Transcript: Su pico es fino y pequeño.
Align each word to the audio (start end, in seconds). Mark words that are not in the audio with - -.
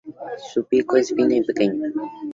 Su 0.51 0.65
pico 0.65 0.97
es 0.97 1.13
fino 1.13 1.31
y 1.35 1.43
pequeño. 1.43 1.93